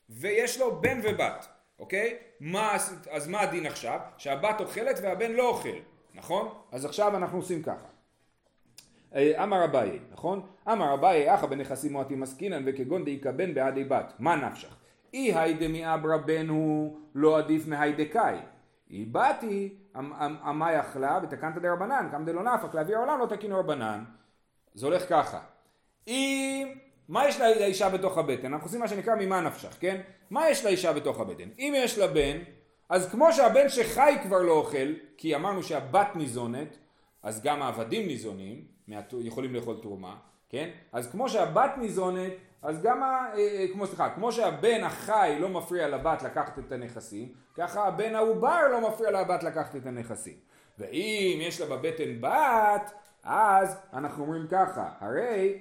[0.10, 1.47] ויש לו בן ובת,
[1.80, 2.17] אוקיי?
[2.39, 2.76] מה,
[3.12, 4.00] אז מה הדין עכשיו?
[4.17, 5.78] שהבת אוכלת והבן לא אוכל,
[6.13, 6.50] נכון?
[6.71, 7.88] אז עכשיו אנחנו עושים ככה.
[9.15, 10.41] אה, אמר אביי, נכון?
[10.71, 14.76] אמר אביי, אחא בנכסים מועטים עסקינן וכגון דאיכא בן בעדי בת, מה נפשך?
[15.13, 18.38] אי היידה מאברה בן הוא לא עדיף מהיידקאי.
[18.89, 23.60] אי באתי, אמ, אמ, אמי אכלה ותקנת דרבנן, קם דלא נפק להביא העולם לא תקינו
[23.60, 24.04] רבנן.
[24.73, 25.39] זה הולך ככה.
[26.08, 26.74] אם,
[27.10, 28.54] מה יש לאישה בתוך הבטן?
[28.54, 30.02] אנחנו עושים מה שנקרא ממה נפשך, כן?
[30.30, 31.50] מה יש לאישה בתוך הבטן?
[31.60, 32.38] אם יש לה בן,
[32.89, 36.78] אז כמו שהבן שחי כבר לא אוכל, כי אמרנו שהבת ניזונת,
[37.24, 38.65] אז גם העבדים ניזונים,
[39.20, 40.15] יכולים לאכול תרומה,
[40.50, 40.70] כן?
[40.91, 45.50] אז כמו שהבת ניזונת, אז גם, ה, אה, אה, כמו סליחה, כמו שהבן החי לא
[45.50, 50.34] מפריע לבת לקחת את הנכסים, ככה הבן העובר לא מפריע לבת לקחת את הנכסים.
[50.80, 52.91] ואם יש לה בבטן בת,
[53.24, 55.60] אז אנחנו אומרים ככה, הרי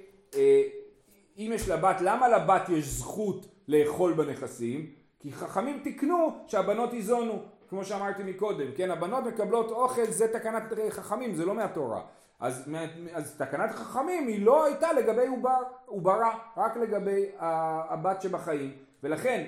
[1.38, 4.90] אם יש לבת, למה לבת יש זכות לאכול בנכסים?
[5.20, 8.90] כי חכמים תיקנו שהבנות ייזונו, כמו שאמרתי מקודם, כן?
[8.90, 12.00] הבנות מקבלות אוכל, זה תקנת חכמים, זה לא מהתורה.
[12.40, 12.70] אז,
[13.12, 18.72] אז תקנת חכמים היא לא הייתה לגבי עובר, עוברה, רק לגבי הבת שבחיים.
[19.02, 19.46] ולכן,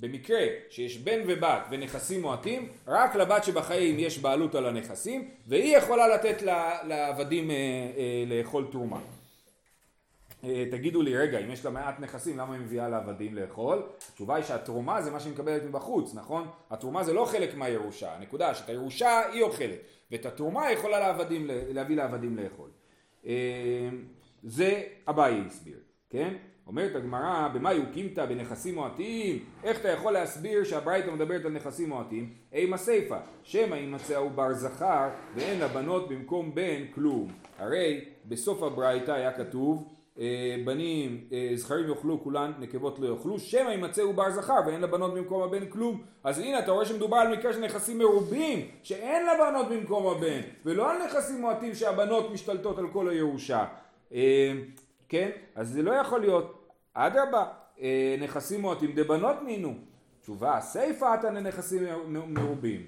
[0.00, 6.08] במקרה שיש בן ובת ונכסים מועטים, רק לבת שבחיים יש בעלות על הנכסים, והיא יכולה
[6.08, 6.42] לתת
[6.84, 8.98] לעבדים אה, אה, לאכול תרומה.
[10.44, 13.82] אה, תגידו לי, רגע, אם יש לה מעט נכסים, למה היא מביאה לעבדים לאכול?
[14.12, 16.48] התשובה היא שהתרומה זה מה שהיא מקבלת מבחוץ, נכון?
[16.70, 19.78] התרומה זה לא חלק מהירושה, הנקודה שאת הירושה היא אוכלת,
[20.10, 22.70] ואת התרומה היא יכולה לעבדים, להביא לעבדים לאכול.
[23.26, 23.88] אה,
[24.42, 25.78] זה אביי הסביר,
[26.10, 26.34] כן?
[26.66, 29.44] אומרת הגמרא, במה יוקימת בנכסים מועטים?
[29.64, 32.32] איך אתה יכול להסביר שהברייתא מדברת על נכסים מועטים?
[32.52, 37.32] אימה סיפא, שמא יימצא העובר זכר ואין לבנות במקום בן כלום.
[37.58, 39.93] הרי בסוף הברייתא היה כתוב
[40.64, 45.42] בנים אה, זכרים יאכלו כולן נקבות לא יאכלו שמא יימצא עובר זכר ואין לבנות במקום
[45.42, 50.06] הבן כלום אז הנה אתה רואה שמדובר על מקרה של נכסים מרובים שאין לבנות במקום
[50.06, 53.64] הבן ולא על נכסים מועטים שהבנות משתלטות על כל הירושה
[54.12, 54.52] אה,
[55.08, 57.44] כן אז זה לא יכול להיות אדרבה,
[57.80, 59.74] אה, נכסים מועטים דבנות נינו.
[60.20, 62.86] תשובה, סיפא עתה לנכסים מרובים.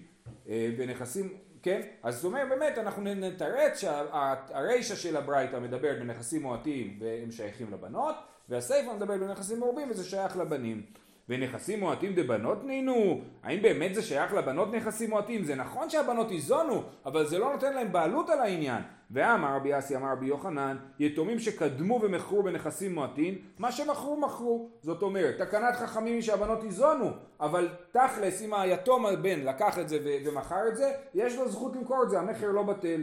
[0.48, 1.28] אה, ונכסים,
[1.66, 1.80] כן?
[2.02, 8.14] אז זאת אומרת באמת אנחנו נתרץ שהרישא של הברייתא מדברת בנכסים מועטים והם שייכים לבנות,
[8.48, 10.82] והסיפא מדברת בנכסים מרובים וזה שייך לבנים.
[11.28, 13.20] ונכסים מועטים דבנות נינו?
[13.42, 15.44] האם באמת זה שייך לבנות נכסים מועטים?
[15.44, 18.82] זה נכון שהבנות ייזונו, אבל זה לא נותן להם בעלות על העניין.
[19.10, 24.68] ואמר רבי אסי אמר רבי יוחנן, יתומים שקדמו ומכרו בנכסים מועטים, מה שמכרו מכרו.
[24.82, 27.10] זאת אומרת, תקנת חכמים היא שהבנות ייזונו,
[27.40, 32.02] אבל תכלס אם היתום הבן לקח את זה ומכר את זה, יש לו זכות למכור
[32.02, 33.02] את זה, המכר לא בטל.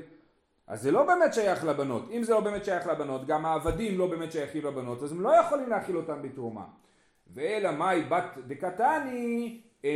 [0.68, 2.04] אז זה לא באמת שייך לבנות.
[2.12, 5.30] אם זה לא באמת שייך לבנות, גם העבדים לא באמת שייכים לבנות, אז הם לא
[5.30, 6.64] יכולים להכיל אותם בתרומה.
[7.34, 9.90] ואלא מאי בת דקתני, אמ,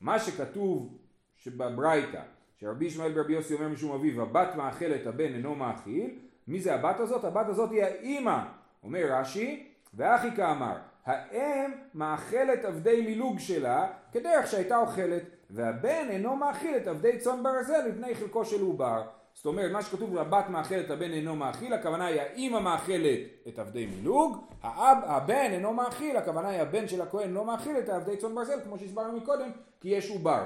[0.00, 0.98] מה שכתוב
[1.36, 2.22] שבברייתא,
[2.56, 7.00] שרבי ישמעאל ברבי יוסי אומר משום אביו, הבת מאכלת הבן אינו מאכיל, מי זה הבת
[7.00, 7.24] הזאת?
[7.24, 8.38] הבת הזאת היא האימא,
[8.82, 16.76] אומר רש"י, ואחי כאמר, האם מאכלת עבדי מילוג שלה כדרך שהייתה אוכלת, והבן אינו מאכיל
[16.76, 19.02] את עבדי צאן ברזל מפני חלקו של עובר.
[19.34, 23.86] זאת אומרת, מה שכתוב הבת מאכלת, הבן אינו מאכיל, הכוונה היא האימא מאכלת את עבדי
[23.86, 28.34] מילוג, האב, הבן אינו מאכיל, הכוונה היא הבן של הכהן לא מאכיל את עבדי צאן
[28.34, 30.44] ברזל, כמו שהסברנו מקודם, כי יש עובר.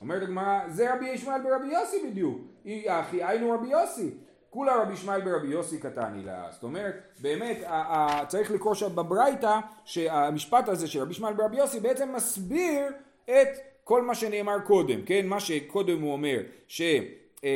[0.00, 2.38] אומרת הגמרא, זה רבי ישמעאל ברבי יוסי בדיוק,
[2.86, 4.10] אחי היינו רבי יוסי.
[4.50, 6.46] כולה רבי ישמעאל ברבי יוסי קטני לה.
[6.50, 7.56] זאת אומרת, באמת,
[8.28, 12.86] צריך לקרוא שם בברייתא, שהמשפט הזה של רבי ישמעאל ברבי יוסי בעצם מסביר
[13.24, 13.48] את
[13.84, 15.26] כל מה שנאמר קודם, כן?
[15.26, 16.82] מה שקודם הוא אומר, ש...
[17.44, 17.50] אה,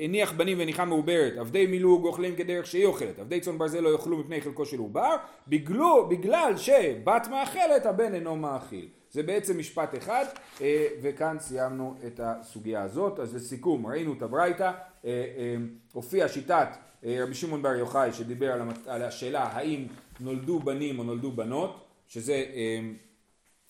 [0.00, 4.18] הניח בנים וניחה מעוברת, עבדי מילוג אוכלים כדרך שהיא אוכלת, עבדי צאן ברזל לא יאכלו
[4.18, 5.16] מפני חלקו של עובר,
[5.48, 8.88] בגלו, בגלל שבת מאכלת הבן אינו מאכיל.
[9.10, 10.24] זה בעצם משפט אחד,
[10.60, 13.18] אה, וכאן סיימנו את הסוגיה הזאת.
[13.18, 14.70] אז לסיכום, ראינו את הברייתא,
[15.04, 15.10] אה,
[15.92, 16.68] הופיעה שיטת
[17.04, 18.52] רבי שמעון בר יוחאי שדיבר
[18.86, 19.86] על השאלה האם
[20.20, 22.44] נולדו בנים או נולדו בנות, שזה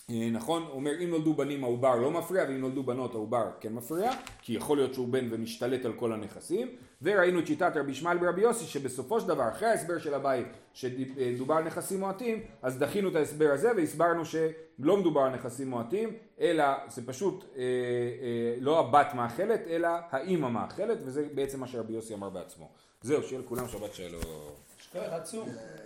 [0.08, 4.12] נכון, הוא אומר אם נולדו בנים העובר לא מפריע ואם נולדו בנות העובר כן מפריע
[4.42, 6.68] כי יכול להיות שהוא בן ומשתלט על כל הנכסים.
[7.02, 11.54] וראינו את שיטת רבי ישמעאל ברבי יוסי שבסופו של דבר אחרי ההסבר של הבית שדובר
[11.54, 16.64] על נכסים מועטים אז דחינו את ההסבר הזה והסברנו שלא מדובר על נכסים מועטים אלא
[16.88, 22.14] זה פשוט אה, אה, לא הבת מאכלת אלא האימא מאכלת וזה בעצם מה שרבי יוסי
[22.14, 22.68] אמר בעצמו.
[23.02, 24.22] זהו שיהיה לכולם שבת שלום.
[24.78, 25.48] שכוח עצום.